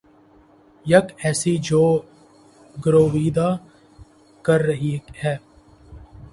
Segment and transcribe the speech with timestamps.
[0.85, 1.83] یک ایسی جو
[2.85, 3.49] گرویدہ
[4.45, 5.35] کر رہی ہے